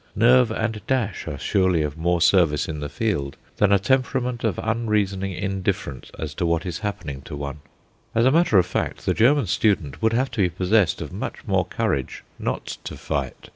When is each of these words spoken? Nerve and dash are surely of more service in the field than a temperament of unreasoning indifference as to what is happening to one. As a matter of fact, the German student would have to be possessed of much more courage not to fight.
Nerve 0.15 0.49
and 0.49 0.81
dash 0.87 1.27
are 1.27 1.37
surely 1.37 1.83
of 1.83 1.95
more 1.95 2.21
service 2.21 2.67
in 2.67 2.79
the 2.79 2.89
field 2.89 3.37
than 3.57 3.71
a 3.71 3.77
temperament 3.77 4.43
of 4.43 4.57
unreasoning 4.63 5.31
indifference 5.33 6.09
as 6.17 6.33
to 6.33 6.43
what 6.43 6.65
is 6.65 6.79
happening 6.79 7.21
to 7.21 7.35
one. 7.35 7.59
As 8.15 8.25
a 8.25 8.31
matter 8.31 8.57
of 8.57 8.65
fact, 8.65 9.05
the 9.05 9.13
German 9.13 9.45
student 9.45 10.01
would 10.01 10.13
have 10.13 10.31
to 10.31 10.41
be 10.41 10.49
possessed 10.49 11.01
of 11.03 11.13
much 11.13 11.45
more 11.45 11.65
courage 11.65 12.23
not 12.39 12.79
to 12.85 12.97
fight. 12.97 13.49